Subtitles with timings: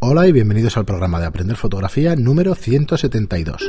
[0.00, 3.62] Hola y bienvenidos al programa de Aprender Fotografía número 172.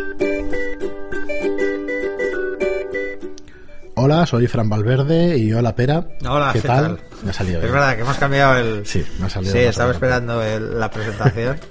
[3.95, 6.07] Hola, soy Fran Valverde y hola Pera.
[6.27, 6.97] Hola, ¿qué, ¿qué tal?
[6.97, 6.99] tal?
[7.23, 7.73] Me ha salido Es bien.
[7.73, 8.85] verdad que hemos cambiado el...
[8.85, 11.57] Sí, me ha salido Sí, estaba esperando el- la presentación.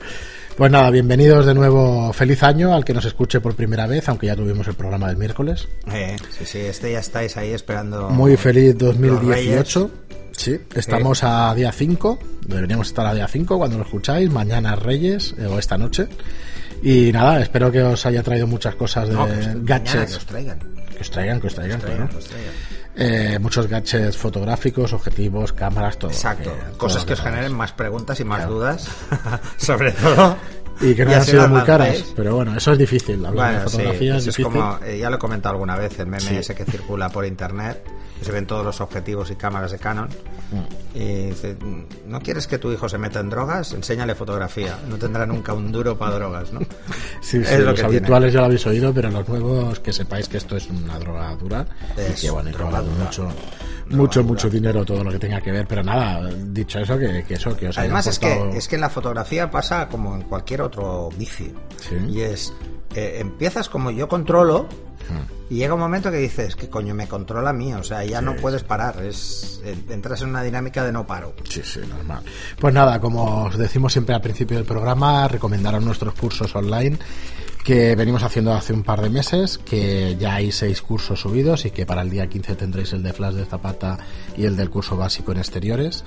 [0.57, 2.13] Pues nada, bienvenidos de nuevo.
[2.13, 5.17] Feliz año al que nos escuche por primera vez, aunque ya tuvimos el programa del
[5.17, 5.67] miércoles.
[5.91, 8.11] Eh, sí, sí, este ya estáis ahí esperando...
[8.11, 9.91] Muy feliz los 2018.
[10.33, 12.19] Sí, estamos a día 5.
[12.47, 14.31] Deberíamos estar a día 5 cuando lo escucháis.
[14.31, 16.09] Mañana es Reyes eh, o esta noche.
[16.83, 19.53] Y nada, espero que os haya traído muchas cosas de No, que os- que
[20.25, 20.59] traigan.
[20.95, 21.81] Que os traigan, que os traigan,
[22.17, 22.31] os.
[22.97, 26.11] Eh, muchos gadgets fotográficos, objetivos, cámaras, todo.
[26.11, 26.53] Exacto.
[26.77, 28.89] Cosas que os generen más preguntas y más dudas.
[29.57, 30.37] Sobre todo.
[30.81, 31.89] Y que no Y han sido muy caras.
[31.89, 32.13] lancéis.
[32.17, 33.25] Pero bueno, eso es difícil.
[33.25, 34.45] Hablar Bueno, de fotografía sí, es eso es difícil.
[34.45, 36.37] como, eh, ya lo he comentado alguna vez, el meme Sí.
[36.37, 37.85] ese que circula por internet,
[38.19, 40.09] que se ven todos los objetivos y cámaras de Canon,
[40.53, 40.97] Mm.
[40.99, 41.57] y dice,
[42.07, 43.73] ¿no quieres que tu hijo se meta en drogas?
[43.73, 46.61] Enséñale fotografía, no tendrá nunca un duro para drogas, ¿no?
[47.21, 47.97] Sí, Es sí, lo los que tiene.
[47.99, 51.35] habituales ya lo habéis oído, pero los nuevos que sepáis que esto es una droga
[51.37, 53.05] dura y Es que bueno, y droga dura.
[53.05, 53.29] mucho,
[53.91, 57.35] mucho, mucho dinero todo lo que tenga que ver, pero nada, dicho eso, que, que
[57.35, 60.23] eso, que os haya Además es que, es que en la fotografía pasa como en
[60.23, 61.53] cualquier otro vicio.
[61.77, 61.97] Sí.
[62.09, 62.53] Y es,
[62.95, 64.69] eh, empiezas como yo controlo
[65.11, 65.53] Hmm.
[65.53, 68.21] y llega un momento que dices, que coño me controla a mí, o sea, ya
[68.21, 71.35] no puedes parar, es entras en una dinámica de no paro.
[71.49, 72.23] Sí, sí, normal.
[72.59, 76.99] Pues nada, como os decimos siempre al principio del programa, recomendaron nuestros cursos online
[77.65, 81.71] que venimos haciendo hace un par de meses, que ya hay seis cursos subidos y
[81.71, 83.99] que para el día 15 tendréis el de Flash de Zapata
[84.37, 86.05] y el del curso básico en exteriores.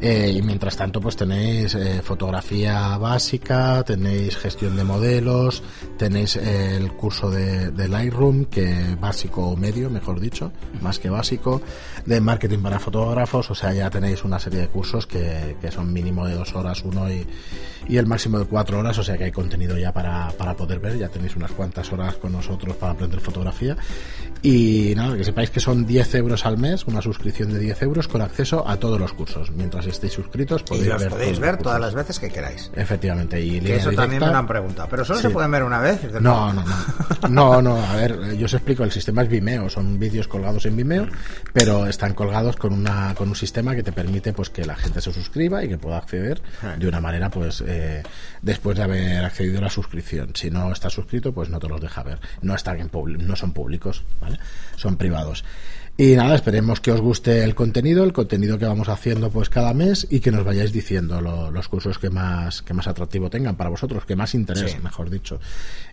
[0.00, 5.62] Eh, y mientras tanto, pues tenéis eh, fotografía básica, tenéis gestión de modelos,
[5.96, 11.10] tenéis eh, el curso de, de Lightroom, que básico o medio, mejor dicho, más que
[11.10, 11.62] básico,
[12.04, 15.92] de marketing para fotógrafos, o sea, ya tenéis una serie de cursos que, que son
[15.92, 17.26] mínimo de dos horas uno y,
[17.88, 20.80] y el máximo de cuatro horas, o sea que hay contenido ya para, para poder
[20.80, 23.76] ver, ya tenéis unas cuantas horas con nosotros para aprender fotografía.
[24.42, 28.08] Y nada, que sepáis que son 10 euros al mes, una suscripción de 10 euros
[28.08, 29.50] con acceso a todos los cursos.
[29.50, 32.70] Mientras estéis suscritos Y podéis los ver podéis todas las veces que queráis.
[32.74, 34.88] Efectivamente, y Que eso también me lo han preguntado.
[34.90, 35.22] Pero solo Sí.
[35.28, 36.00] se pueden ver una vez.
[36.20, 37.28] No, no, no.
[37.28, 40.76] No, no, a ver, yo os explico, el sistema es Vimeo, son vídeos colgados en
[40.76, 41.06] Vimeo,
[41.52, 45.00] pero están colgados con una con un sistema que te permite pues que la gente
[45.00, 46.42] se suscriba y que pueda acceder
[46.78, 48.02] de una manera pues eh,
[48.42, 50.30] después de haber accedido a la suscripción.
[50.34, 52.18] Si no estás suscrito, pues no te los deja ver.
[52.42, 52.90] No están en
[53.26, 54.38] no son públicos, ¿vale?
[54.76, 55.42] Son privados.
[55.96, 59.72] Y nada, esperemos que os guste el contenido, el contenido que vamos haciendo pues cada
[59.72, 63.56] mes y que nos vayáis diciendo lo- los cursos que más que más atractivo tengan
[63.56, 64.78] para vosotros, que más interés, Sí.
[64.82, 65.40] mejor dicho.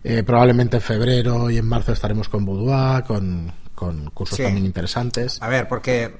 [0.04, 4.42] Eh, probablemente en febrero y en marzo estaremos con Boudoir, con, con cursos Sí.
[4.42, 5.40] también interesantes.
[5.40, 6.14] A ver, porque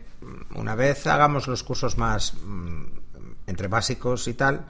[0.55, 2.85] una vez hagamos los cursos más mm,
[3.49, 4.65] entre básicos y tal,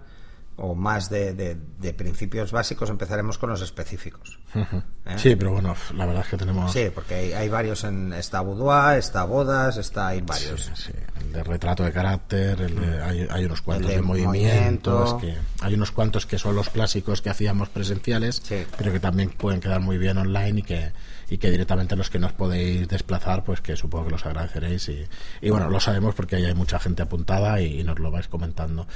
[0.56, 4.38] o más de, de- de principios básicos, empezaremos con los específicos.
[4.54, 5.16] ¿Eh?
[5.16, 8.40] Sí, pero bueno, la verdad es que tenemos Sí, porque hay, hay varios en está
[8.42, 10.70] boudoir, está bodas, está hay varios.
[10.74, 15.18] Sí, el de retrato de carácter, el de- hay, hay unos cuantos El de, movimiento.
[15.20, 18.64] que hay unos cuantos que son los clásicos que hacíamos presenciales, Sí.
[18.76, 20.92] pero que también pueden quedar muy bien online y que
[21.32, 25.02] y que directamente los que nos podéis desplazar, pues que supongo que los agradeceréis y,
[25.40, 28.28] y bueno, lo sabemos porque ahí hay mucha gente apuntada y, y nos lo vais
[28.28, 28.86] comentando.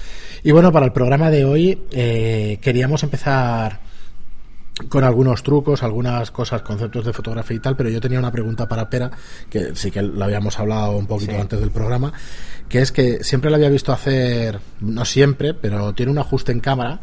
[0.43, 3.81] Y bueno, para el programa de hoy eh, queríamos empezar
[4.91, 8.69] con algunos trucos, algunas cosas, conceptos de fotografía y tal, pero yo tenía una pregunta
[8.69, 9.11] para Pera,
[9.49, 11.39] que sí que lo habíamos hablado un poquito Sí.
[11.41, 12.13] antes del programa,
[12.69, 16.61] que es que siempre le había visto hacer, no siempre, pero tiene un ajuste en
[16.61, 17.01] cámara,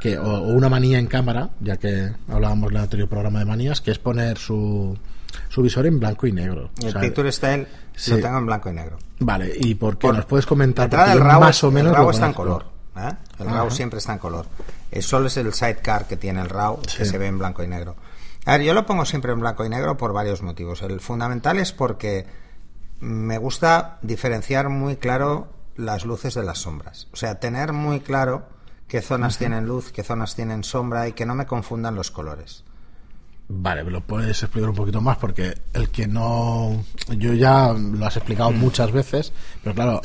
[0.00, 3.44] que, o, o una manía en cámara, ya que hablábamos en el anterior programa de
[3.44, 4.96] manías, que es poner su,
[5.48, 6.70] su visor en blanco y negro.
[6.82, 8.10] El O sea, picture style sí.
[8.12, 8.98] lo tengo en blanco y negro.
[9.20, 10.08] Vale, ¿y por qué?
[10.08, 10.90] Por- ¿Nos puedes comentar?
[10.90, 12.64] Porque yo RAW, más o menos el RAW lo está en color.
[12.96, 13.10] ¿eh?
[13.38, 13.56] El Ajá.
[13.58, 14.46] RAW siempre está en color.
[14.90, 17.68] Eh, solo es el sidecar que tiene el RAW que se ve en blanco y
[17.68, 17.96] negro.
[18.44, 20.82] A ver, yo lo pongo siempre en blanco y negro por varios motivos.
[20.82, 22.26] El fundamental es porque
[23.00, 27.08] me gusta diferenciar muy claro las luces de las sombras.
[27.12, 28.46] O sea, tener muy claro
[28.88, 32.62] qué zonas tienen luz, qué zonas tienen sombra y que no me confundan los colores.
[33.48, 35.18] Vale, ¿me lo puedes explicar un poquito más?
[35.18, 36.84] Porque el que no...
[37.16, 38.58] Yo ya lo has explicado Mm.
[38.58, 39.32] muchas veces,
[39.62, 40.02] pero claro,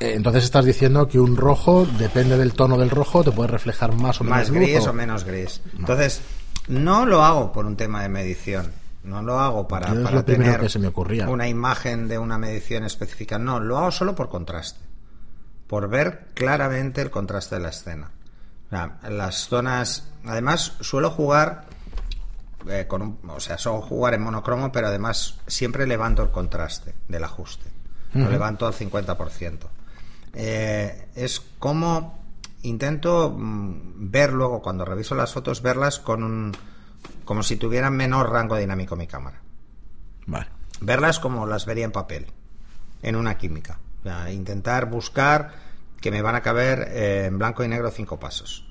[0.00, 3.92] eh, entonces estás diciendo que un rojo, depende del tono del rojo, te puede reflejar
[3.94, 5.60] más o menos más luz, gris o- o menos gris.
[5.78, 6.20] Entonces,
[6.66, 8.72] no lo hago por un tema de medición.
[9.04, 11.28] No lo hago para, para tener que se me ocurría.
[11.28, 13.36] una imagen de una medición específica.
[13.38, 14.78] No, lo hago solo por contraste.
[15.72, 18.10] Por ver claramente el contraste de la escena.
[19.08, 20.06] Las zonas.
[20.26, 21.64] Además, suelo jugar.
[22.68, 26.94] eh, con un- o sea, suelo jugar en monocromo, pero además siempre levanto el contraste
[27.08, 27.70] del ajuste.
[28.12, 29.70] Lo levanto al 50%.
[30.34, 32.22] Eh, es como
[32.64, 36.52] intento mm, ver luego, cuando reviso las fotos, verlas con un,
[37.24, 39.40] como si tuvieran menor rango dinámico mi cámara.
[40.26, 40.48] Vale.
[40.82, 42.26] Verlas como las vería en papel,
[43.02, 43.78] en una química.
[44.02, 45.52] O sea, intentar buscar
[46.00, 48.66] que me van a caber eh, en blanco y negro cinco pasos.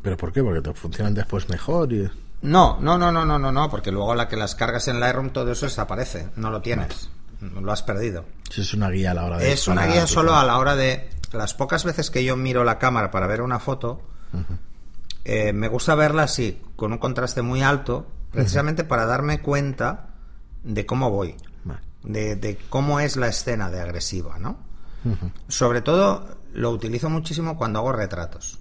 [0.00, 0.42] ¿Pero por qué?
[0.42, 2.08] Porque te funcionan después mejor y...
[2.42, 5.30] No, no, no, no, no, no, no, porque luego la que las cargas en Lightroom
[5.30, 7.10] todo eso desaparece, no lo tienes,
[7.40, 8.24] lo has perdido.
[8.50, 9.52] Eso es una guía a la hora de...
[9.52, 12.78] Es una guía solo a la hora de las pocas veces que yo miro la
[12.78, 14.02] cámara para ver una foto,
[15.24, 20.08] eh, me gusta verla así, con un contraste muy alto, precisamente para darme cuenta
[20.64, 21.36] de cómo voy.
[22.04, 24.56] De, de cómo es la escena de agresiva, ¿no?
[25.48, 28.58] Sobre todo lo utilizo muchísimo cuando hago retratos,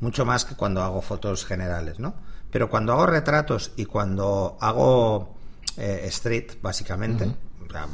[0.00, 2.14] mucho más que cuando hago fotos generales, ¿no?
[2.50, 5.36] Pero cuando hago retratos y cuando hago
[5.76, 7.34] eh, street, básicamente,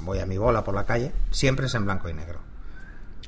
[0.03, 2.41] voy a mi bola por la calle, siempre es en blanco y negro.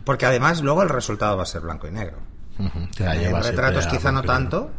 [0.04, 2.16] Porque además luego el resultado va a ser blanco y negro.
[2.58, 4.72] En retratos quizá no tanto,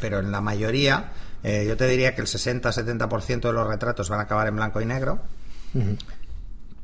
[0.00, 1.12] pero en la mayoría,
[1.42, 4.80] eh, yo te diría que el 60-70% de los retratos van a acabar en blanco
[4.80, 5.20] y negro.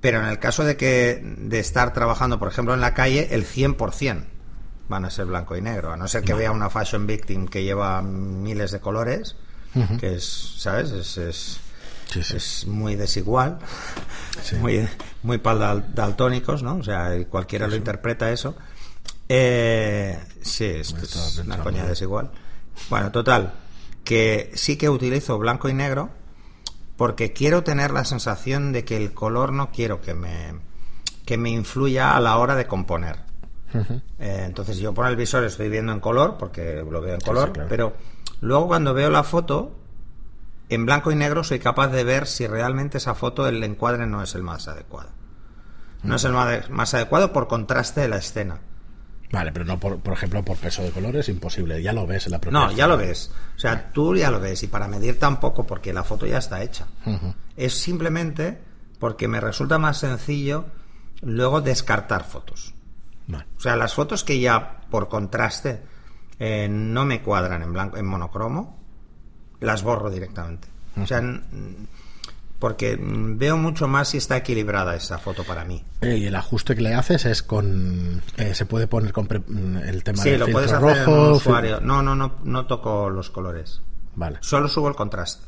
[0.01, 3.45] Pero en el caso de que de estar trabajando, por ejemplo, en la calle, el
[3.45, 4.25] 100%
[4.89, 7.65] van a ser blanco y negro, a no ser que vea una fashion victim que
[7.65, 9.35] lleva miles de colores,
[9.99, 10.91] que es, ¿sabes?
[10.93, 11.61] Es, es,
[12.09, 12.37] Sí, sí.
[12.37, 13.59] es muy desigual,
[14.61, 14.89] muy,
[15.25, 16.77] muy pal dal- daltónicos, ¿no?
[16.77, 18.55] O sea, cualquiera lo interpreta eso.
[19.29, 22.31] Eh, sí, esto es una coña desigual.
[22.89, 23.55] Bueno, total,
[24.05, 26.11] que sí que utilizo blanco y negro
[26.97, 30.55] porque quiero tener la sensación de que el color no quiero que me,
[31.25, 33.27] que me influya a la hora de componer.
[34.19, 37.49] Eh, entonces yo por el visor estoy viendo en color, porque lo veo en color,
[37.49, 37.69] sí, claro.
[37.69, 37.93] pero
[38.41, 39.77] luego cuando veo la foto,
[40.69, 44.23] en blanco y negro soy capaz de ver si realmente esa foto, el encuadre no
[44.23, 45.11] es el más adecuado.
[46.03, 48.61] No es el más adecuado por contraste de la escena.
[49.33, 51.83] Vale, pero no, por, por ejemplo, por peso de colores, imposible.
[51.83, 53.33] Ya lo ves en la propia No, ya lo ves.
[53.57, 54.63] O sea, tú ya lo ves.
[54.63, 56.87] Y para medir tampoco, porque la foto ya está hecha.
[57.57, 58.59] Es simplemente
[58.99, 60.67] porque me resulta más sencillo
[61.23, 62.75] luego descartar fotos.
[63.27, 63.47] Vale.
[63.57, 65.83] O sea, las fotos que ya por contraste
[66.39, 68.79] eh, no me cuadran en blanco, en monocromo,
[69.61, 70.69] las borro directamente.
[71.01, 71.21] O sea,
[72.59, 75.85] porque mm, veo mucho más si está equilibrada esa foto para mí.
[76.01, 78.23] Eh, y el ajuste que le haces es con...
[78.37, 81.05] eh, se puede poner con pre- mm, el tema Sí, del lo puedes hacer en
[81.05, 81.81] fil- usuario.
[81.81, 83.81] No, no, no, no toco los colores.
[84.15, 84.39] Vale.
[84.41, 85.45] Solo subo el contraste.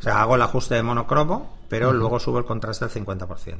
[0.00, 3.56] O sea, hago el ajuste de monocromo, pero luego subo el contraste al 50%.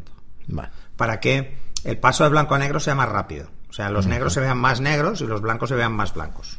[0.48, 0.68] Vale.
[0.96, 3.48] Para que el paso de blanco a negro sea más rápido.
[3.70, 6.58] O sea, los negros se vean más negros y los blancos se vean más blancos.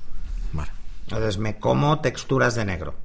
[0.54, 0.72] Vale.
[1.04, 2.96] Entonces me como texturas de negro.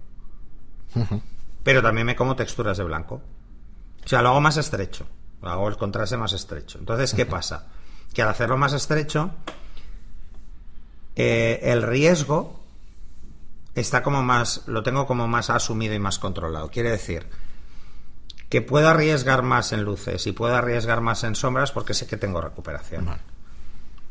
[1.63, 3.23] Pero también me como texturas de blanco.
[4.05, 5.07] O sea, lo hago más estrecho.
[5.43, 6.79] Hago el contraste más estrecho.
[6.79, 7.67] Entonces, ¿qué pasa?
[8.13, 9.31] Que al hacerlo más estrecho,
[11.15, 12.59] eh, el riesgo
[13.75, 16.71] está como más, lo tengo como más asumido y más controlado.
[16.71, 17.27] Quiere decir
[18.49, 22.17] que puedo arriesgar más en luces y puedo arriesgar más en sombras porque sé que
[22.17, 23.07] tengo recuperación.
[23.07, 23.21] Vale.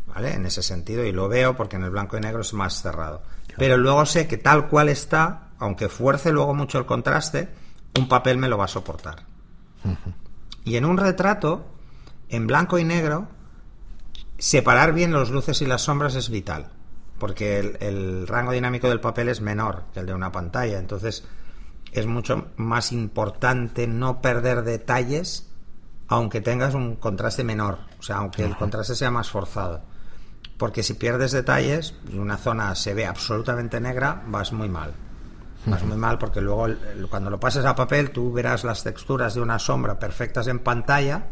[0.08, 0.34] ¿Vale?
[0.34, 3.22] En ese sentido, y lo veo porque en el blanco y negro es más cerrado.
[3.58, 7.50] Pero luego sé que tal cual está, aunque fuerce luego mucho el contraste,
[7.98, 9.24] un papel me lo va a soportar.
[10.63, 11.65] Y en un retrato,
[12.30, 13.27] en blanco y negro,
[14.38, 16.71] separar bien los luces y las sombras es vital,
[17.18, 21.24] porque el, el rango dinámico del papel es menor que el de una pantalla, entonces
[21.91, 25.48] es mucho más importante no perder detalles
[26.08, 29.82] aunque tengas un contraste menor, o sea, aunque el contraste sea más forzado.
[30.58, 34.93] Porque si pierdes detalles y una zona se ve absolutamente negra, vas muy mal.
[35.67, 36.67] Vas muy mal porque luego
[37.09, 41.27] cuando lo pases a papel tú verás las texturas de una sombra perfectas en pantalla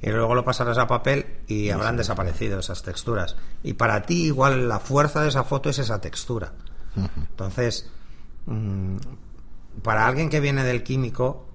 [0.00, 3.36] y luego lo pasarás a papel y habrán desaparecido esas texturas.
[3.62, 6.52] Y para ti igual la fuerza de esa foto es esa textura.
[7.16, 7.90] Entonces,
[8.46, 8.96] mm,
[9.82, 11.46] para alguien que viene del químico,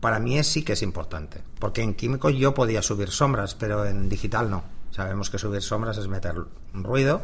[0.00, 1.42] para mí es, sí que es importante.
[1.58, 4.64] Porque en químico yo podía subir sombras, pero en digital no.
[4.90, 6.34] Sabemos que subir sombras es meter
[6.72, 7.22] ruido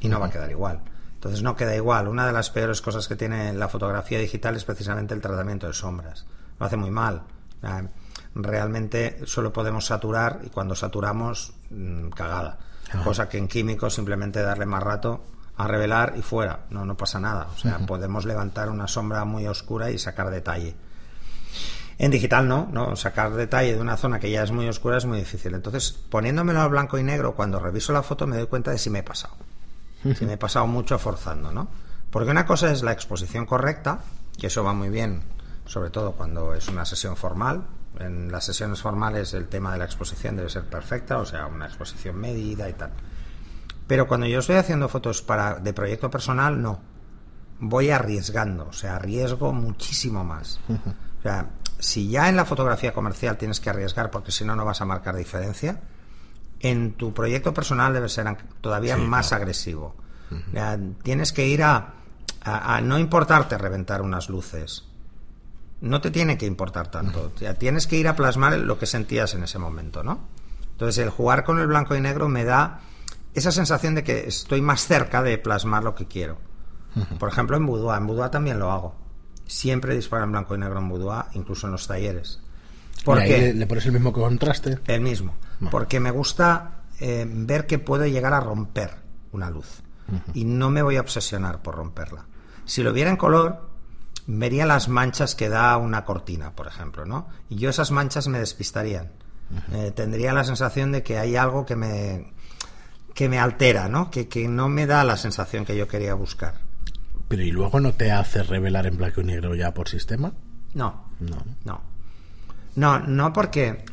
[0.00, 0.80] y no va a quedar igual.
[1.22, 2.08] Entonces no queda igual.
[2.08, 5.72] Una de las peores cosas que tiene la fotografía digital es precisamente el tratamiento de
[5.72, 6.26] sombras.
[6.58, 7.22] Lo hace muy mal.
[7.62, 7.84] Ah,
[8.34, 12.58] Realmente solo podemos saturar y cuando saturamos, mm, cagada.
[13.04, 15.24] Cosa que en químico simplemente darle más rato
[15.56, 16.66] a revelar y fuera.
[16.70, 17.46] No, no pasa nada.
[17.54, 20.74] O sea, podemos levantar una sombra muy oscura y sacar detalle.
[21.98, 25.06] En digital no, no, sacar detalle de una zona que ya es muy oscura es
[25.06, 25.54] muy difícil.
[25.54, 28.90] Entonces, poniéndomelo al blanco y negro, cuando reviso la foto me doy cuenta de si
[28.90, 29.36] me he pasado.
[30.18, 31.68] Si me he pasado mucho forzando, ¿no?
[32.10, 34.00] Porque una cosa es la exposición correcta,
[34.38, 35.22] que eso va muy bien,
[35.64, 37.64] sobre todo cuando es una sesión formal.
[37.98, 41.66] En las sesiones formales el tema de la exposición debe ser perfecta, o sea, una
[41.66, 42.90] exposición medida y tal.
[43.86, 46.80] Pero cuando yo estoy haciendo fotos para de proyecto personal, no.
[47.60, 50.60] Voy arriesgando, o sea, arriesgo muchísimo más.
[51.18, 54.64] O sea, si ya en la fotografía comercial tienes que arriesgar porque si no, no
[54.64, 55.80] vas a marcar diferencia,
[56.62, 58.26] en tu proyecto personal debe ser
[58.60, 59.42] todavía Sí, más claro.
[59.42, 59.96] agresivo.
[61.02, 61.94] Tienes que ir a,
[62.42, 64.84] a- a no importarte reventar unas luces.
[65.80, 67.32] No te tiene que importar tanto.
[67.34, 70.20] O sea, tienes que ir a plasmar lo que sentías en ese momento, ¿no?
[70.72, 72.80] Entonces, el jugar con el blanco y negro me da
[73.34, 76.38] esa sensación de que estoy más cerca de plasmar lo que quiero.
[77.18, 77.98] Por ejemplo, en boudoir.
[77.98, 78.94] En boudoir también lo hago.
[79.46, 82.40] Siempre disparo en blanco y negro en boudoir, incluso en los talleres.
[83.04, 83.38] ¿Por Y ahí qué?
[83.38, 84.78] Le, le pones el mismo contraste.
[84.86, 85.34] El mismo.
[85.70, 88.96] Porque me gusta eh, ver que puedo llegar a romper
[89.32, 89.82] una luz.
[90.34, 92.26] Y no me voy a obsesionar por romperla.
[92.64, 93.70] Si lo viera en color,
[94.26, 97.28] vería las manchas que da una cortina, por ejemplo, ¿no?
[97.48, 99.10] Y yo esas manchas me despistarían.
[99.72, 102.32] Eh, tendría la sensación de que hay algo que me
[103.14, 104.10] que me altera, ¿no?
[104.10, 106.54] Que, que no me da la sensación que yo quería buscar.
[107.28, 110.32] Pero ¿y luego no te hace revelar en blanco y negro ya por sistema?
[110.74, 111.44] No, No.
[111.64, 111.92] No.
[112.74, 113.84] No, no porque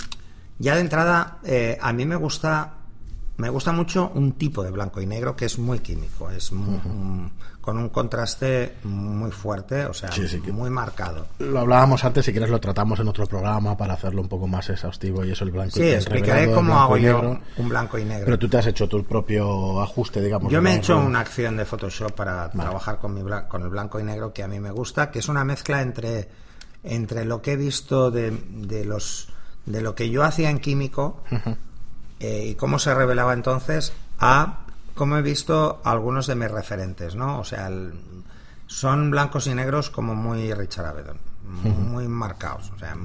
[0.59, 2.73] ya de entrada eh, a mí me gusta
[3.37, 6.73] me gusta mucho un tipo de blanco y negro que es muy químico, es mu-
[6.83, 11.27] un- con un contraste muy fuerte, o sea, Sí, sí, muy marcado.
[11.39, 14.69] Lo hablábamos antes, si quieres lo tratamos en otro programa para hacerlo un poco más
[14.69, 17.39] exhaustivo y eso el blanco Sí, y el explicaré revelado de cómo hago yo negro.
[17.57, 18.25] un blanco y negro.
[18.25, 20.51] Pero tú te has hecho tu propio ajuste, digamos.
[20.51, 23.99] Yo me he hecho una acción de Photoshop para trabajar con, mi con el blanco
[24.01, 26.27] y negro que a mí me gusta, que es una mezcla entre,
[26.83, 29.29] entre lo que he visto de, de los
[29.69, 31.23] de lo que yo hacía en químico
[32.19, 37.39] eh, y cómo se revelaba entonces a cómo he visto algunos de mis referentes, ¿no?
[37.39, 37.93] O sea, el-
[38.67, 41.17] son blancos y negros como muy Richard Avedon,
[41.91, 42.71] muy marcados.
[42.75, 42.95] O sea,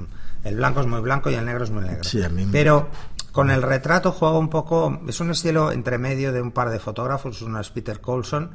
[0.43, 2.05] el blanco es muy blanco y el negro es muy negro.
[2.05, 2.89] Sí, a mí me- Pero
[3.33, 6.79] con el retrato juego un poco, es un estilo entre medio de un par de
[6.79, 8.51] fotógrafos, uno es Peter Coulson,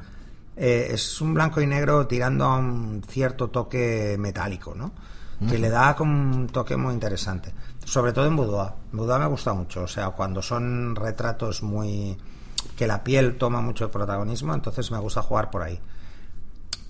[0.56, 4.92] eh, es un blanco y negro tirando a un cierto toque metálico, ¿no?
[5.50, 7.54] Que le da como un toque muy interesante.
[7.90, 8.72] Sobre todo en boudoir.
[8.92, 12.16] Boudoir me gusta mucho, o sea, cuando son retratos muy...
[12.78, 15.80] que la piel toma mucho protagonismo, entonces me gusta jugar por ahí.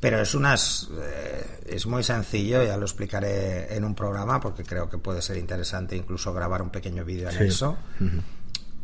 [0.02, 4.90] Pero es unas eh, es muy sencillo, ya lo explicaré en un programa porque creo
[4.90, 7.44] que puede ser interesante incluso grabar un pequeño vídeo en Sí.
[7.46, 7.78] eso.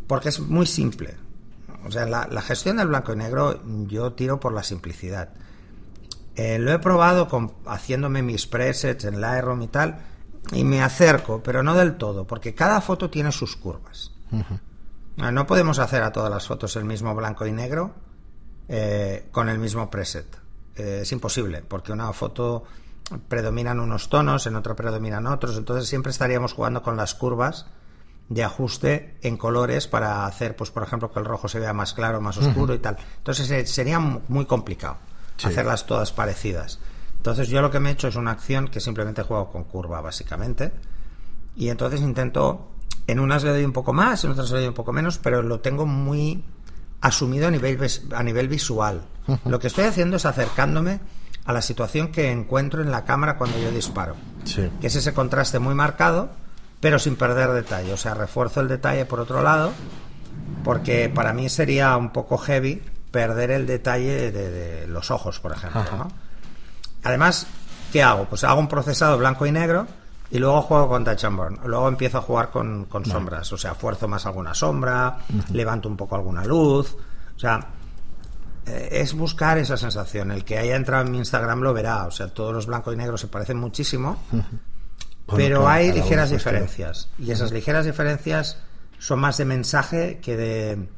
[0.08, 1.16] Porque es muy simple.
[1.86, 5.30] O sea, la, la gestión del blanco y negro yo tiro por la simplicidad.
[6.36, 10.00] Eh, lo he probado con, haciéndome mis presets en Lightroom y tal,
[10.52, 14.12] y me acerco, pero no del todo, porque cada foto tiene sus curvas.
[15.18, 17.94] No podemos hacer a todas las fotos el mismo blanco y negro
[18.68, 20.28] eh, con el mismo preset.
[20.76, 22.64] Eh, es imposible, porque una foto
[23.28, 27.68] predominan unos tonos, en otra predominan otros, entonces siempre estaríamos jugando con las curvas
[28.28, 31.94] de ajuste en colores para hacer, pues por ejemplo, que el rojo se vea más
[31.94, 32.98] claro, más oscuro y tal.
[33.18, 34.98] Entonces eh, sería mu- muy complicado
[35.38, 35.48] Sí.
[35.48, 36.80] hacerlas todas parecidas.
[37.26, 40.00] Entonces yo lo que me he hecho es una acción que simplemente juego con curva,
[40.00, 40.72] básicamente.
[41.56, 42.70] Y entonces intento,
[43.08, 45.42] en unas le doy un poco más, en otras le doy un poco menos, pero
[45.42, 46.44] lo tengo muy
[47.02, 47.80] asumido a nivel,
[48.16, 49.02] a nivel visual.
[49.46, 51.00] Lo que estoy haciendo es acercándome
[51.46, 54.70] a la situación que encuentro en la cámara cuando yo disparo, Sí.
[54.80, 56.30] que es ese contraste muy marcado,
[56.80, 57.92] pero sin perder detalle.
[57.92, 59.72] O sea, refuerzo el detalle por otro lado,
[60.64, 65.54] porque para mí sería un poco heavy perder el detalle de, de los ojos, por
[65.54, 65.82] ejemplo.
[67.06, 67.48] Además,
[67.94, 68.26] ¿qué hago?
[68.26, 69.88] Pues hago un procesado blanco y negro
[70.32, 71.60] y luego juego con touch and burn.
[71.66, 73.54] Luego empiezo a jugar con, con sombras.
[73.54, 75.20] O sea, fuerzo más alguna sombra,
[75.54, 76.98] levanto un poco alguna luz.
[77.36, 77.60] O sea,
[78.66, 80.32] eh, es buscar esa sensación.
[80.32, 82.06] El que haya entrado en mi Instagram lo verá.
[82.08, 84.18] O sea, todos los blancos y negros se parecen muchísimo.
[84.32, 84.48] Bueno,
[85.28, 87.10] pero claro, hay ligeras diferencias.
[87.20, 88.58] Y esas ligeras diferencias
[88.98, 90.90] son más de mensaje que de,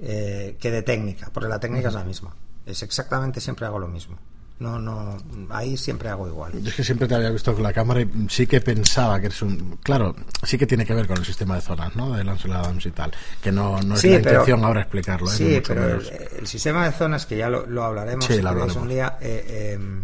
[0.00, 1.30] eh, que de técnica.
[1.32, 2.34] Porque la técnica es la misma.
[2.66, 4.18] Es exactamente siempre hago lo mismo.
[4.60, 5.16] No, no,
[5.50, 6.60] ahí siempre hago igual.
[6.60, 9.26] Yo es que siempre te había visto con la cámara y sí que pensaba que
[9.26, 9.78] eres un...
[9.84, 12.12] Claro, sí que tiene que ver con el sistema de zonas, ¿no?
[12.12, 13.12] De Ansel Adams y tal.
[13.40, 15.36] Que no, no es Sí, la pero- intención ahora explicarlo, ¿eh?
[15.36, 16.12] Sí, mucho pero el, menos.
[16.40, 18.82] el sistema de zonas, que ya lo, lo hablaremos Sí, si lo queréis hablaremos.
[18.82, 20.02] un día, eh, eh,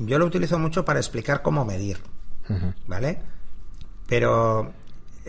[0.00, 1.98] yo lo utilizo mucho para explicar cómo medir.
[2.86, 3.20] ¿vale?
[4.06, 4.72] Pero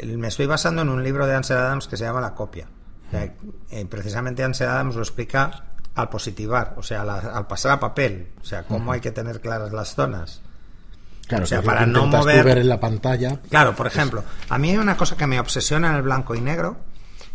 [0.04, 2.68] me estoy basando en un libro de Ansel Adams que se llama La copia.
[3.08, 3.34] O sea,
[3.72, 5.64] eh, precisamente Ansel Adams lo explica
[6.02, 9.42] al positivar, o sea, la- al pasar a papel, o sea, cómo hay que tener
[9.42, 10.42] claras las zonas.
[11.28, 13.40] Claro, o sea, para no mover- ver en la pantalla.
[13.50, 16.42] Claro, por ejemplo, a mí hay una cosa que me obsesiona en el blanco y
[16.42, 16.78] negro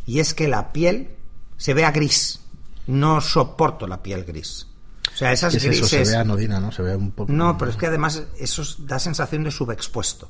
[0.07, 1.15] y es que la piel
[1.57, 2.41] se vea gris.
[2.87, 4.67] No soporto la piel gris.
[5.13, 5.89] O sea, esas grises.
[5.89, 6.73] Se ve anodina, ¿no?
[6.73, 7.33] Se ve un poco...
[7.33, 10.29] No, pero es que además eso da sensación de subexpuesto.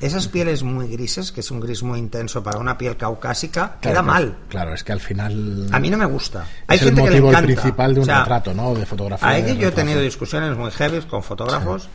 [0.00, 3.80] Esas pieles muy grises, que es un gris muy intenso para una piel caucásica, Claro,
[3.80, 4.36] queda que- mal.
[4.48, 5.68] Claro, es que al final.
[5.72, 6.46] A mí no me gusta.
[6.66, 7.46] Hay es el gente que le motivo encanta.
[7.46, 8.74] principal de un O sea, retrato, ¿no?
[8.74, 9.28] De fotografía.
[9.28, 11.88] Ahí de que yo he tenido discusiones muy heavy con fotógrafos,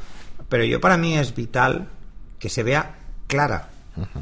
[0.49, 1.89] pero yo para mí es vital
[2.39, 2.95] que se vea
[3.27, 3.69] clara.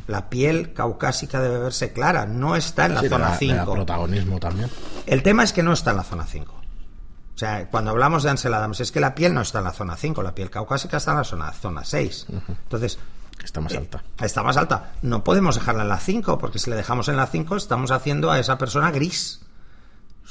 [0.08, 3.74] La piel caucásica debe verse clara, no está en la Sí, zona da 5.
[3.74, 4.70] protagonismo también.
[5.06, 6.54] El tema es que no está en la zona 5.
[6.54, 9.74] O sea, cuando hablamos de Ansel Adams, es que la piel no está en la
[9.74, 12.26] zona 5, la piel caucásica está en la zona, zona 6.
[12.48, 12.98] Entonces,
[13.46, 14.04] Está más eh, alta.
[14.20, 14.94] Está más alta.
[15.04, 18.32] No podemos dejarla en la 5, porque si le dejamos en la 5 estamos haciendo
[18.32, 19.40] a esa persona gris.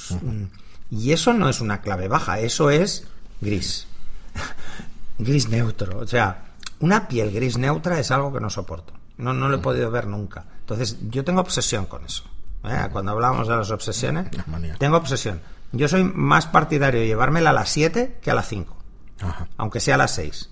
[0.09, 0.43] Mm,
[0.91, 3.07] Y eso no es una clave baja, eso es
[3.41, 3.87] gris.
[5.17, 5.99] gris neutro.
[5.99, 8.93] O sea, una piel gris neutra es algo que no soporto.
[9.17, 10.43] No, no lo he podido ver nunca.
[10.59, 12.23] Entonces, yo tengo obsesión con eso.
[12.65, 12.89] ¿eh?
[12.91, 15.39] Cuando hablamos de las obsesiones, La tengo obsesión.
[15.71, 18.75] Yo soy más partidario de llevármela a la 7 que a la 5
[19.21, 19.47] Ajá.
[19.57, 20.49] aunque sea a las 6.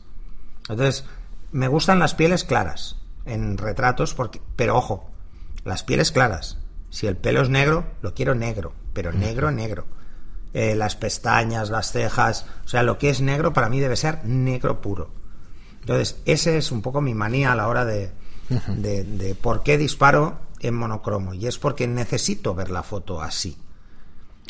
[0.69, 1.03] Entonces,
[1.53, 5.09] me gustan las pieles claras en retratos, porque, pero ojo,
[5.63, 6.57] las pieles claras.
[6.89, 9.85] Si el pelo es negro, lo quiero negro, pero negro, negro.
[10.53, 14.23] Eh, las pestañas, las cejas, o sea, lo que es negro para mí debe ser
[14.25, 15.09] negro puro.
[15.79, 18.11] Entonces, ese es un poco mi manía a la hora de,
[18.67, 21.33] de, de por qué disparo en monocromo.
[21.33, 23.57] Y es porque necesito ver la foto así.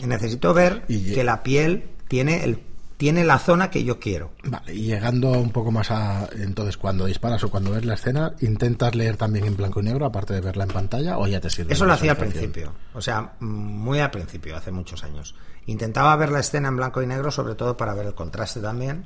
[0.05, 2.61] Necesito ver Y- que la piel tiene, el,
[2.97, 4.31] tiene la zona que yo quiero.
[4.43, 6.27] Vale, y llegando un poco más a.
[6.33, 10.05] Entonces, cuando disparas o cuando ves la escena, ¿intentas leer también en blanco y negro,
[10.05, 11.73] aparte de verla en pantalla, o ya te sirve?
[11.73, 15.35] Eso lo hacía al principio, o sea, muy al principio, hace muchos años.
[15.65, 19.05] Intentaba ver la escena en blanco y negro, sobre todo para ver el contraste también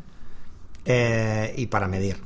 [0.86, 2.18] eh, y para medir.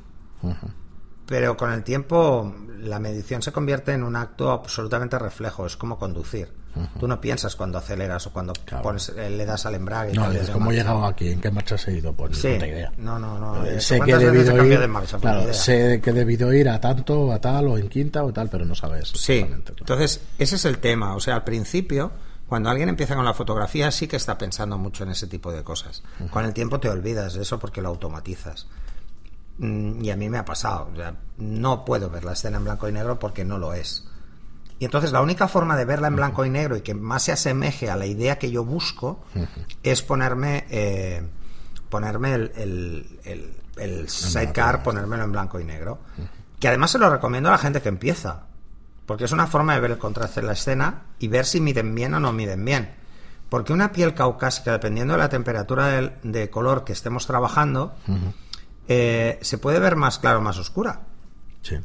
[1.26, 5.98] Pero con el tiempo la medición se convierte en un acto absolutamente reflejo, es como
[5.98, 6.61] conducir.
[7.00, 8.84] Tú no piensas cuando aceleras o cuando Claro.
[8.84, 10.14] pones, eh, le das al embrague.
[10.14, 12.50] No, cambias es de como he llegado aquí, en qué marcha he ido, pues Sí,
[12.54, 12.92] puta idea.
[12.98, 13.66] no, no, no.
[13.66, 15.18] Eh, sé que he ¿cuántas veces debido ir, de marcha?
[15.18, 15.54] Claro, ni idea.
[15.54, 18.64] sé que he debido ir a tanto, a tal, o en quinta o tal, pero
[18.66, 19.10] no sabes.
[19.16, 19.64] Sí, claro.
[19.80, 21.16] entonces ese es el tema.
[21.16, 22.12] O sea, al principio,
[22.48, 25.64] cuando alguien empieza con la fotografía, sí que está pensando mucho en ese tipo de
[25.64, 26.04] cosas.
[26.30, 28.68] Con el tiempo te olvidas de eso porque lo automatizas.
[29.58, 30.90] Mm, Y a mí me ha pasado.
[30.92, 34.08] O sea, no puedo ver la escena en blanco y negro porque no lo es.
[34.82, 37.32] Y entonces la única forma de verla en blanco y negro y que más se
[37.32, 39.24] asemeje a la idea que yo busco
[39.84, 41.22] es ponerme eh,
[41.88, 46.00] ponerme el, el, el- el sidecar, ponérmelo en blanco y negro.
[46.60, 48.48] Que además se lo recomiendo a la gente que empieza.
[49.06, 51.94] Porque es una forma de ver el contraste en la escena y ver si miden
[51.94, 52.96] bien o no miden bien.
[53.50, 57.94] Porque una piel caucásica, dependiendo de la temperatura del- de color que estemos trabajando,
[58.88, 61.02] eh, se puede ver más claro o más oscura.
[61.62, 61.76] Sí.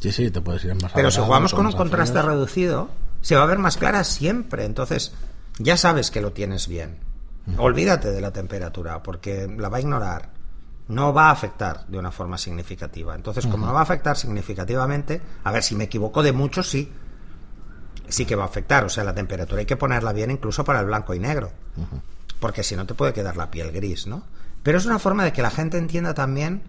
[0.00, 2.26] Sí, sí, te puedes ir más Pero si jugamos con un contraste fríos.
[2.26, 2.88] reducido,
[3.20, 4.64] se va a ver más clara siempre.
[4.64, 5.12] Entonces,
[5.58, 6.98] ya sabes que lo tienes bien.
[7.56, 10.30] Olvídate de la temperatura, porque la va a ignorar.
[10.88, 13.14] No va a afectar de una forma significativa.
[13.14, 16.92] Entonces, como no va a afectar significativamente, a ver, si me equivoco de mucho, sí.
[18.08, 18.84] Sí que va a afectar.
[18.84, 21.50] O sea, la temperatura hay que ponerla bien incluso para el blanco y negro.
[22.40, 24.22] Porque si no te puede quedar la piel gris, ¿no?
[24.62, 26.62] Pero es una forma de que la gente entienda también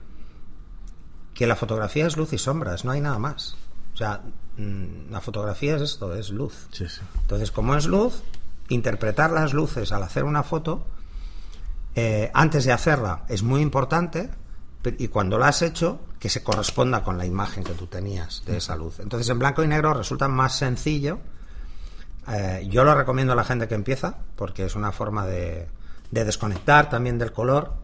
[1.39, 3.55] que la fotografía es luz y sombras, no hay nada más.
[3.93, 4.23] O sea,
[4.57, 6.67] mm, la fotografía es esto, es luz.
[6.73, 6.99] Sí, sí.
[7.21, 8.23] Entonces, como es luz,
[8.67, 10.85] interpretar las luces al hacer una foto,
[11.95, 14.29] eh, antes de hacerla, es muy importante,
[14.97, 18.57] y cuando la has hecho, que se corresponda con la imagen que tú tenías de
[18.57, 18.99] esa luz.
[18.99, 21.19] Entonces, en blanco y negro resulta más sencillo.
[22.27, 25.69] Eh, yo lo recomiendo a la gente que empieza, porque es una forma de,
[26.11, 27.75] de desconectar también del color,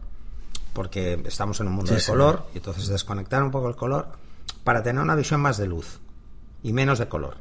[0.76, 2.10] porque estamos en un mundo Sí, de sí.
[2.12, 4.08] color, y entonces desconectar un poco el color
[4.62, 6.00] para tener una visión más de luz
[6.62, 7.38] y menos de color.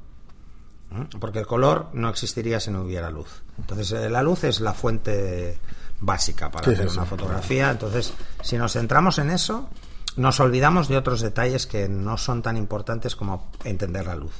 [0.89, 1.17] ¿Mm?
[1.19, 3.43] Porque el color no existiría si no hubiera luz.
[3.57, 5.59] Entonces, eh, la luz es la fuente
[5.99, 7.71] básica para Sí, hacer una fotografía.
[7.71, 9.67] Entonces, si nos centramos en eso,
[10.15, 14.33] nos olvidamos de otros detalles que no son tan importantes como entender la luz.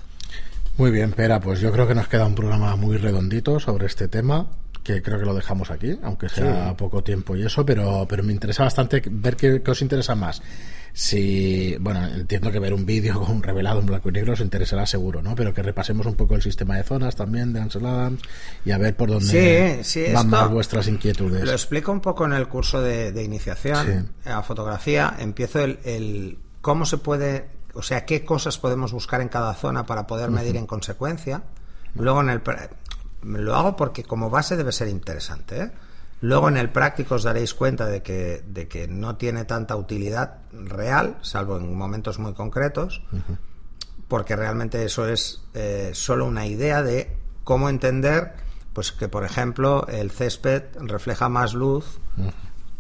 [0.78, 4.08] Muy bien, Pera, pues yo creo que nos queda un programa muy redondito sobre este
[4.08, 4.48] tema,
[4.86, 8.32] que creo que lo dejamos aquí, aunque sea poco tiempo y eso, pero, pero me
[8.32, 10.44] interesa bastante ver qué, qué os interesa más.
[10.94, 14.42] Si, bueno, entiendo que ver un vídeo con un revelado en blanco y negro os
[14.42, 15.34] interesará seguro, ¿no?
[15.34, 18.22] Pero que repasemos un poco el sistema de zonas también de Ansel Adams
[18.64, 21.44] y a ver por dónde Sí, sí, van más vuestras inquietudes.
[21.44, 25.16] Lo explico un poco en el curso de, de iniciación a fotografía.
[25.18, 29.88] Empiezo el, el cómo se puede, o sea, qué cosas podemos buscar en cada zona
[29.88, 31.42] para poder medir en consecuencia.
[31.96, 32.42] Luego en el
[33.26, 35.62] lo hago porque como base debe ser interesante.
[35.62, 35.72] ¿eh?
[36.22, 40.40] Luego en el práctico os daréis cuenta de que, de que no tiene tanta utilidad
[40.52, 43.02] real, salvo en momentos muy concretos,
[44.08, 48.34] porque realmente eso es eh, solo una idea de cómo entender
[48.74, 52.00] pues que por ejemplo el césped refleja más luz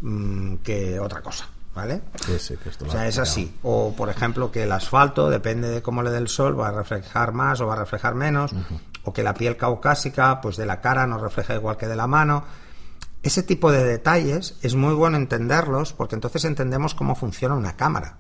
[0.02, 2.02] mm, que otra cosa ¿vale?
[2.26, 3.54] Sí, sí, que esto O sea, es así.
[3.62, 6.72] O, por ejemplo, que el asfalto, depende de cómo le dé el sol, va a
[6.72, 8.52] reflejar más o va a reflejar menos.
[9.06, 12.08] O que la piel caucásica, pues de la cara, no refleja igual que de la
[12.08, 12.44] mano.
[13.24, 18.18] Ese tipo de detalles es muy bueno entenderlos porque entonces entendemos cómo funciona una cámara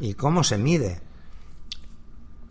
[0.00, 1.00] y cómo se mide.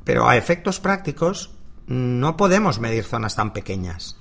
[0.04, 1.52] Pero a efectos prácticos
[1.88, 4.18] no podemos medir zonas tan pequeñas.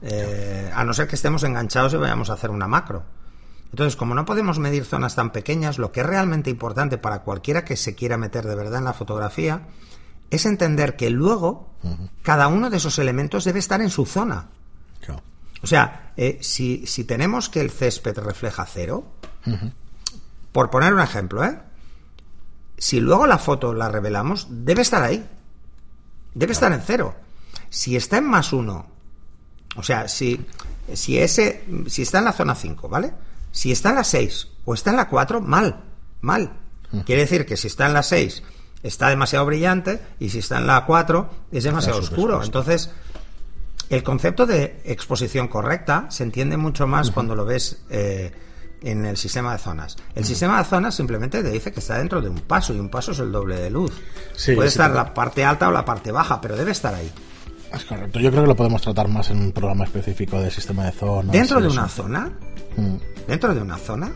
[0.00, 3.04] Eh, a no ser que estemos enganchados y vayamos a hacer una macro.
[3.70, 7.64] Entonces, como no podemos medir zonas tan pequeñas, lo que es realmente importante para cualquiera
[7.64, 9.66] que se quiera meter de verdad en la fotografía
[10.30, 11.68] es entender que luego
[12.22, 14.48] cada uno de esos elementos debe estar en su zona.
[15.00, 15.22] Claro.
[15.62, 19.04] O sea, eh, si, si tenemos que el césped refleja cero,
[20.52, 21.58] por poner un ejemplo, ¿eh?
[22.76, 25.26] si luego la foto la revelamos, debe estar ahí.
[26.34, 27.14] Debe estar en cero.
[27.70, 28.86] Si está en más uno,
[29.76, 30.46] o sea, si,
[30.92, 33.12] si, ese, si está en la zona 5, ¿vale?
[33.50, 35.84] Si está en la 6 o está en la 4, mal,
[36.20, 36.52] mal.
[37.04, 38.42] Quiere decir que si está en la 6
[38.82, 42.42] está demasiado brillante y si está en la 4 es demasiado oscuro.
[42.42, 42.90] Entonces,
[43.90, 48.32] el concepto de exposición correcta se entiende mucho más cuando lo ves eh,
[48.82, 49.96] en el sistema de zonas.
[50.14, 52.90] El sistema de zonas simplemente te dice que está dentro de un paso y un
[52.90, 53.92] paso es el doble de luz.
[54.36, 57.10] Sí, Puede sí, estar la parte alta o la parte baja, pero debe estar ahí.
[57.72, 58.18] Es correcto.
[58.20, 61.32] Yo creo que lo podemos tratar más en un programa específico de sistema de zonas.
[61.32, 62.32] Dentro de una zona,
[62.76, 62.96] Mm.
[63.26, 64.12] dentro de una zona,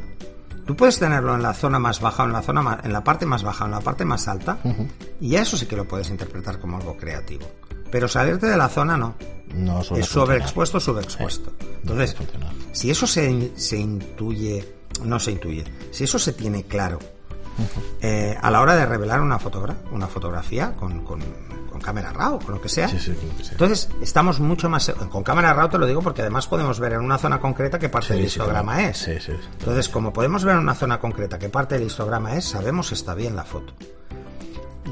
[0.66, 3.02] tú puedes tenerlo en la zona más baja o en la zona ma- en la
[3.04, 4.58] parte más baja o en la parte más alta,
[5.20, 7.46] y eso sí que lo puedes interpretar como algo creativo.
[7.90, 9.14] Pero salirte de la zona no.
[9.54, 11.52] No suele es sobreexpuesto, subexpuesto.
[11.82, 12.16] Entonces,
[12.72, 16.98] si eso se, se intuye, no se intuye, si eso se tiene claro
[18.00, 21.22] eh, a la hora de revelar una, fotogra una fotografía con, con-
[21.70, 23.52] con cámara RAW, con lo que sea, Sí, sí, con lo que sea.
[23.52, 24.90] entonces estamos mucho más...
[25.10, 27.88] Con cámara RAW te lo digo porque además podemos ver en una zona concreta qué
[27.88, 28.88] parte Sí, del histograma claro.
[28.90, 29.08] es.
[29.08, 32.94] Entonces, como podemos ver en una zona concreta qué parte del histograma es, sabemos si
[32.94, 33.72] está bien la foto.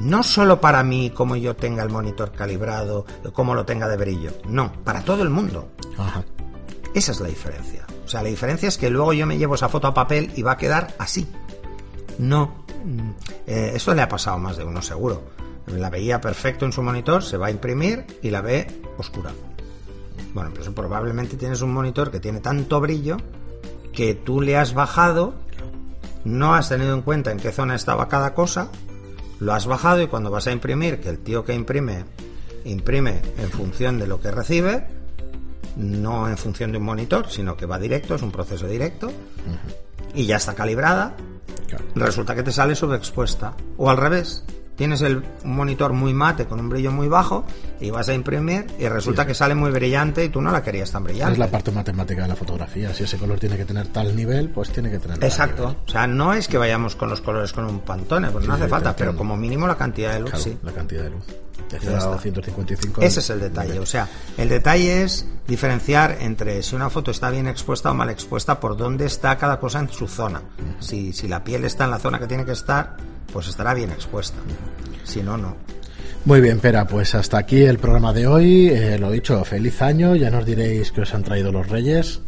[0.00, 4.32] No solo para mí, como yo tenga el monitor calibrado, como lo tenga de brillo.
[4.48, 5.68] No, para todo el mundo.
[5.98, 6.24] Ajá.
[6.94, 7.84] Esa es la diferencia.
[8.06, 10.42] O sea, la diferencia es que luego yo me llevo esa foto a papel y
[10.42, 11.28] va a quedar así.
[12.20, 12.64] No.
[12.84, 13.10] mm,
[13.46, 15.22] eh, esto le ha pasado más de uno seguro.
[15.66, 18.66] La veía perfecto en su monitor, se va a imprimir y la ve
[18.98, 19.32] oscura.
[20.34, 23.16] Bueno, pues probablemente tienes un monitor que tiene tanto brillo
[23.92, 25.34] que tú le has bajado,
[26.24, 28.70] no has tenido en cuenta en qué zona estaba cada cosa,
[29.40, 32.04] lo has bajado y cuando vas a imprimir, que el tío que imprime
[32.64, 34.86] imprime en función de lo que recibe,
[35.76, 39.10] no en función de un monitor, sino que va directo, es un proceso directo,
[40.14, 41.16] y ya está calibrada,
[41.94, 43.54] Resulta que te sale subexpuesta.
[43.76, 44.44] O al revés,
[44.80, 47.44] tienes el monitor muy mate con un brillo muy bajo
[47.80, 50.90] y vas a imprimir y resulta que sale muy brillante y tú no la querías
[50.90, 51.34] tan brillante.
[51.34, 52.94] Es la parte matemática de la fotografía.
[52.94, 55.76] Si ese color tiene que tener tal nivel, pues tiene que tener tal Exacto.
[55.86, 58.64] O sea, no es que vayamos con los colores con un pantone, pues no hace
[58.64, 60.56] sí, falta, pero como mínimo la cantidad de luz Claro, sí.
[60.62, 61.26] la cantidad de luz.
[61.26, 62.10] De Ya 0 a está.
[62.12, 63.02] 255.
[63.02, 63.78] Ese es el detalle.
[63.80, 68.08] O sea, el detalle es diferenciar entre si una foto está bien expuesta o mal
[68.08, 70.40] expuesta por dónde está cada cosa en su zona.
[70.78, 72.96] Si, si la piel está en la zona que tiene que estar,
[73.32, 74.38] pues estará bien expuesta.
[75.04, 75.56] Si no, no.
[76.24, 78.68] Muy bien, Pera, pues hasta aquí el programa de hoy.
[78.68, 80.14] Eh, lo dicho, feliz año.
[80.16, 82.20] Ya nos diréis que os han traído los Reyes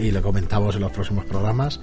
[0.00, 1.78] y, y lo comentamos en los próximos programas.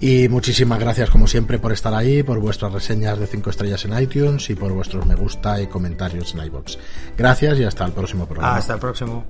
[0.00, 4.00] Y muchísimas gracias, como siempre, por estar ahí, por vuestras reseñas de 5 estrellas en
[4.00, 6.78] iTunes y por vuestros me gusta y comentarios en iBox.
[7.16, 8.56] Gracias y hasta el próximo programa.
[8.56, 9.24] Hasta el próximo.